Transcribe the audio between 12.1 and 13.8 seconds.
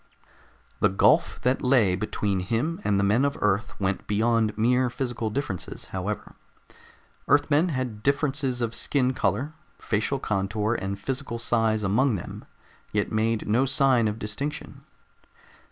them, yet made no